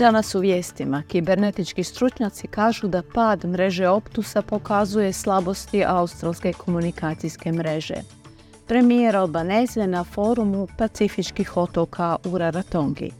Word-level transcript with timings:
Danas 0.00 0.34
u 0.34 0.40
vijestima 0.40 1.02
kibernetički 1.08 1.84
stručnjaci 1.84 2.46
kažu 2.46 2.88
da 2.88 3.02
pad 3.14 3.44
mreže 3.44 3.88
Optusa 3.88 4.42
pokazuje 4.42 5.12
slabosti 5.12 5.84
australske 5.84 6.52
komunikacijske 6.52 7.52
mreže. 7.52 7.94
Premijer 8.66 9.16
Albaneze 9.16 9.86
na 9.86 10.04
forumu 10.04 10.68
Pacifičkih 10.78 11.56
otoka 11.56 12.16
u 12.24 12.38
Raratongi. 12.38 13.10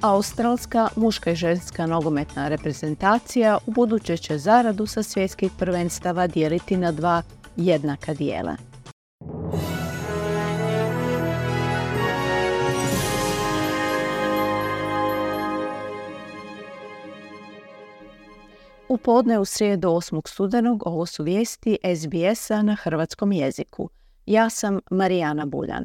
Australska 0.00 0.88
muška 0.96 1.30
i 1.30 1.36
ženska 1.36 1.86
nogometna 1.86 2.48
reprezentacija 2.48 3.58
u 3.66 3.70
buduće 3.70 4.16
će 4.16 4.38
zaradu 4.38 4.86
sa 4.86 5.02
svjetskih 5.02 5.52
prvenstava 5.58 6.26
dijeliti 6.26 6.76
na 6.76 6.92
dva 6.92 7.22
jednaka 7.56 8.14
dijela. 8.14 8.56
U 18.88 18.96
podne 18.96 19.38
u 19.38 19.44
srijedu 19.44 19.88
8. 19.88 20.28
studenog 20.28 20.82
ovo 20.86 21.06
su 21.06 21.22
vijesti 21.22 21.78
SBS-a 21.96 22.62
na 22.62 22.74
hrvatskom 22.74 23.32
jeziku. 23.32 23.90
Ja 24.26 24.50
sam 24.50 24.80
Marijana 24.90 25.46
Buljan. 25.46 25.84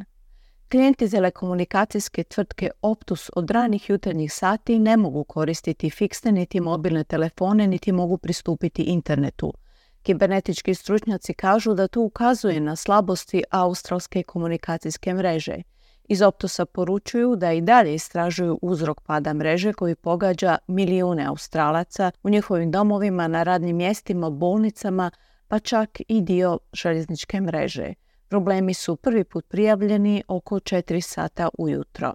Klijenti 0.72 1.10
telekomunikacijske 1.10 2.24
tvrtke 2.24 2.70
Optus 2.82 3.30
od 3.36 3.52
ranih 3.52 3.90
jutarnjih 3.90 4.34
sati 4.34 4.80
ne 4.80 4.98
mogu 4.98 5.24
koristiti 5.24 5.90
fiksne 5.90 6.32
niti 6.32 6.60
mobilne 6.60 7.04
telefone 7.04 7.68
niti 7.68 7.92
mogu 7.92 8.18
pristupiti 8.18 8.84
internetu. 8.84 9.54
Kibernetički 10.02 10.74
stručnjaci 10.76 11.34
kažu 11.34 11.74
da 11.74 11.88
to 11.88 12.02
ukazuje 12.02 12.60
na 12.60 12.76
slabosti 12.76 13.44
australske 13.52 14.24
komunikacijske 14.24 15.14
mreže– 15.14 15.56
iz 16.10 16.22
Optusa 16.22 16.66
poručuju 16.66 17.36
da 17.36 17.52
i 17.52 17.62
dalje 17.62 17.94
istražuju 17.94 18.60
uzrok 18.62 19.02
pada 19.02 19.34
mreže 19.34 19.74
koji 19.74 19.96
pogađa 19.96 20.58
milijune 20.68 21.26
Australaca 21.26 22.12
u 22.24 22.30
njihovim 22.30 22.72
domovima, 22.72 23.28
na 23.28 23.44
radnim 23.44 23.76
mjestima, 23.76 24.30
bolnicama, 24.30 25.12
pa 25.48 25.60
čak 25.60 26.02
i 26.08 26.22
dio 26.22 26.60
željezničke 26.74 27.42
mreže. 27.42 27.94
Problemi 28.28 28.74
su 28.74 28.96
prvi 28.96 29.24
put 29.24 29.46
prijavljeni 29.50 30.24
oko 30.28 30.56
4 30.56 31.02
sata 31.02 31.50
ujutro. 31.58 32.14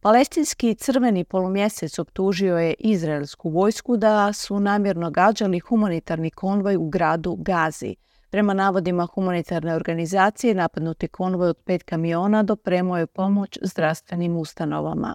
Palestinski 0.00 0.74
crveni 0.74 1.24
polumjesec 1.24 1.98
optužio 1.98 2.58
je 2.58 2.74
izraelsku 2.78 3.50
vojsku 3.50 3.96
da 3.96 4.32
su 4.32 4.60
namjerno 4.60 5.10
gađali 5.10 5.60
humanitarni 5.60 6.30
konvoj 6.30 6.76
u 6.76 6.88
gradu 6.88 7.36
Gazi– 7.36 7.96
Prema 8.32 8.54
navodima 8.54 9.06
humanitarne 9.06 9.74
organizacije, 9.74 10.54
napadnuti 10.54 11.08
konvoj 11.08 11.48
od 11.48 11.56
pet 11.64 11.82
kamiona 11.82 12.42
dopremao 12.42 12.98
je 12.98 13.06
pomoć 13.06 13.58
zdravstvenim 13.62 14.36
ustanovama. 14.36 15.14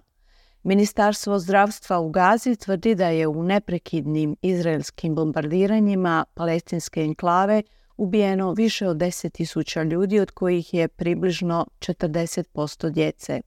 Ministarstvo 0.62 1.38
zdravstva 1.38 1.98
u 1.98 2.10
Gazi 2.10 2.56
tvrdi 2.56 2.94
da 2.94 3.08
je 3.08 3.26
u 3.26 3.42
neprekidnim 3.42 4.36
izraelskim 4.42 5.14
bombardiranjima 5.14 6.24
palestinske 6.34 7.00
enklave 7.00 7.62
ubijeno 7.96 8.52
više 8.52 8.88
od 8.88 8.96
10.000 8.96 9.90
ljudi, 9.90 10.20
od 10.20 10.30
kojih 10.30 10.74
je 10.74 10.88
približno 10.88 11.66
40% 11.78 12.90
djece. 12.90 13.40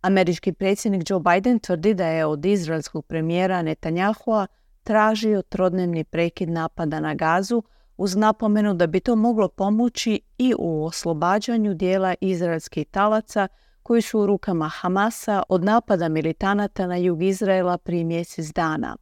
Američki 0.00 0.52
predsjednik 0.52 1.10
Joe 1.10 1.20
Biden 1.20 1.58
tvrdi 1.58 1.94
da 1.94 2.06
je 2.06 2.26
od 2.26 2.44
izraelskog 2.44 3.06
premijera 3.06 3.62
Netanyahua 3.62 4.46
tražio 4.82 5.42
trodnevni 5.42 6.04
prekid 6.04 6.48
napada 6.48 7.00
na 7.00 7.14
Gazu, 7.14 7.62
uz 7.98 8.16
napomenu 8.16 8.74
da 8.74 8.86
bi 8.86 9.00
to 9.00 9.16
moglo 9.16 9.48
pomoći 9.48 10.20
i 10.38 10.54
u 10.58 10.84
oslobađanju 10.84 11.74
dijela 11.74 12.14
izraelskih 12.20 12.86
talaca 12.90 13.48
koji 13.82 14.02
su 14.02 14.20
u 14.20 14.26
rukama 14.26 14.68
Hamasa 14.68 15.42
od 15.48 15.64
napada 15.64 16.08
militanata 16.08 16.86
na 16.86 16.96
jug 16.96 17.22
Izraela 17.22 17.78
prije 17.78 18.04
mjesec 18.04 18.46
dana. 18.46 18.96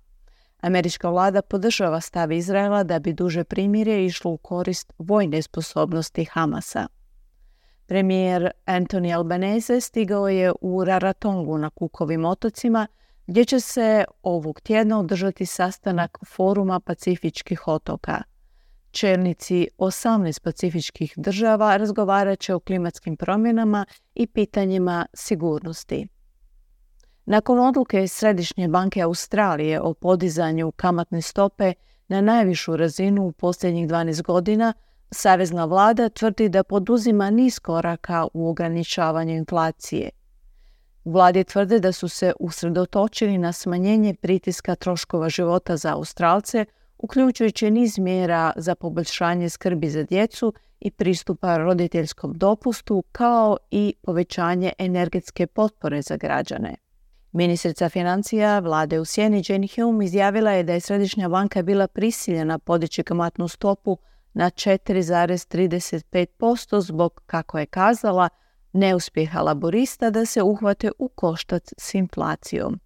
Američka 0.61 1.11
vlada 1.11 1.43
podržava 1.43 2.01
stav 2.01 2.33
Izraela 2.33 2.83
da 2.85 2.99
bi 2.99 3.13
duže 3.13 3.45
primirje 3.45 4.07
išlo 4.07 4.31
u 4.31 4.37
korist 4.37 4.93
vojne 4.99 5.43
sposobnosti 5.43 6.25
Hamasa. 6.25 6.87
Premijer 7.87 8.51
Anthony 8.67 9.17
Albanese 9.17 9.81
stigao 9.81 10.29
je 10.29 10.53
u 10.61 10.85
Raratongu 10.85 11.59
na 11.59 11.71
Kukovim 11.71 12.25
otocima 12.25 12.87
gdje 13.27 13.45
će 13.45 13.61
se 13.61 14.05
ovog 14.23 14.61
tjedna 14.61 14.99
održati 15.01 15.47
sastanak 15.47 16.19
foruma 16.27 16.81
Pacifičkih 16.81 17.69
otoka– 17.69 18.23
Čelnici 18.97 19.69
18 19.79 20.43
pacifičkih 20.43 21.13
država 21.17 21.77
razgovarat 21.77 22.39
će 22.41 22.55
o 22.55 22.61
klimatskim 22.61 23.17
promjenama 23.17 23.87
i 24.15 24.27
pitanjima 24.27 25.07
sigurnosti. 25.15 26.09
Nakon 27.27 27.59
odluke 27.59 28.09
Središnje 28.09 28.69
banke 28.69 29.01
Australije 29.01 29.81
o 29.81 29.95
podizanju 29.95 30.73
kamatne 30.73 31.23
stope 31.23 31.73
na 32.09 32.21
najvišu 32.21 32.77
razinu 32.77 33.27
u 33.27 33.33
posljednjih 33.33 33.89
12 33.89 34.23
godina, 34.23 34.73
Savezna 35.11 35.65
vlada 35.65 36.09
tvrdi 36.09 36.49
da 36.49 36.63
poduzima 36.63 37.31
niz 37.31 37.59
koraka 37.59 38.27
u 38.35 38.49
ograničavanju 38.49 39.35
inflacije. 39.35 40.11
U 41.05 41.13
vladi 41.13 41.45
tvrde 41.45 41.81
da 41.81 41.93
su 41.93 42.09
se 42.09 42.33
usredotočili 42.41 43.39
na 43.39 43.53
smanjenje 43.53 44.15
pritiska 44.15 44.75
troškova 44.75 45.29
života 45.29 45.77
za 45.77 45.95
Australce 45.95 46.65
uključujući 46.99 47.71
niz 47.71 47.99
mjera 47.99 48.53
za 48.57 48.75
poboljšanje 48.75 49.51
skrbi 49.51 49.91
za 49.91 50.03
djecu 50.03 50.53
i 50.81 50.91
pristupa 50.91 51.57
roditeljskom 51.57 52.33
dopustu, 52.33 53.05
kao 53.13 53.57
i 53.71 53.95
povećanje 54.03 54.73
energetske 54.79 55.47
potpore 55.47 56.03
za 56.03 56.17
građane. 56.17 56.75
Ministrica 57.33 57.89
financija 57.89 58.59
vlade 58.59 59.01
u 59.01 59.05
Sjeni 59.05 59.43
Jane 59.49 59.69
Hume 59.75 60.05
izjavila 60.05 60.51
je 60.51 60.63
da 60.63 60.73
je 60.73 60.81
Središnja 60.81 61.29
banka 61.29 61.63
bila 61.63 61.89
prisiljena 61.89 62.59
podići 62.59 63.03
kamatnu 63.03 63.49
stopu 63.49 63.97
na 64.35 64.51
4,35% 64.51 66.81
zbog, 66.81 67.23
kako 67.27 67.59
je 67.59 67.67
kazala, 67.67 68.29
neuspjeha 68.73 69.43
laborista 69.43 70.11
da 70.11 70.27
se 70.27 70.43
uhvate 70.43 70.91
u 70.99 71.09
koštac 71.09 71.73
s 71.79 71.95
inflacijom. 71.95 72.81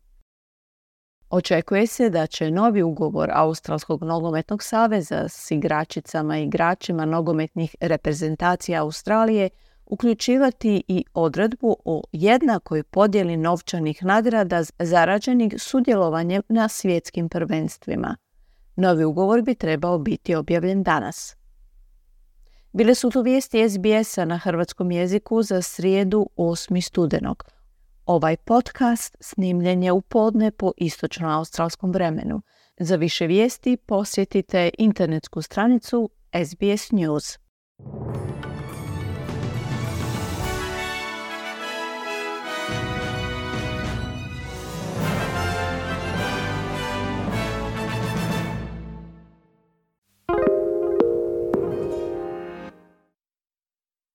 Očekuje 1.31 1.87
se 1.87 2.11
da 2.11 2.27
će 2.27 2.51
novi 2.51 2.83
ugovor 2.83 3.31
Australskog 3.33 4.03
nogometnog 4.03 4.63
saveza 4.63 5.29
s 5.29 5.51
igračicama 5.51 6.39
i 6.39 6.45
igračima 6.45 7.05
nogometnih 7.05 7.77
reprezentacija 7.81 8.83
Australije 8.83 9.49
uključivati 9.87 10.83
i 10.89 11.05
odredbu 11.15 11.77
o 11.85 12.03
jednakoj 12.13 12.83
podjeli 12.83 13.37
novčanih 13.37 14.05
nagrada 14.05 14.63
zarađenih 14.79 15.55
sudjelovanjem 15.59 16.43
na 16.49 16.69
svjetskim 16.69 17.29
prvenstvima. 17.29 18.17
Novi 18.77 19.05
ugovor 19.05 19.43
bi 19.43 19.55
trebao 19.55 19.99
biti 19.99 20.35
objavljen 20.35 20.83
danas. 20.83 21.37
Bile 22.73 22.95
su 22.95 23.11
tu 23.11 23.23
vijesti 23.23 23.69
SBS-a 23.69 24.25
na 24.25 24.39
hrvatskom 24.39 24.91
jeziku 24.91 25.43
za 25.43 25.63
srijedu 25.63 26.27
8. 26.37 26.81
studenog. 26.81 27.60
Ovaj 28.07 28.37
podcast 28.37 29.17
snimljen 29.21 29.83
je 29.83 29.93
u 29.93 30.01
podne 30.01 30.51
po 30.51 30.73
istočno-australskom 30.77 31.93
vremenu. 31.93 32.43
Za 32.81 32.97
više 32.97 33.27
vijesti 33.27 33.77
posjetite 33.77 34.71
internetsku 34.79 35.43
stranicu 35.43 36.11
SBS 36.45 36.91
News. 36.91 37.39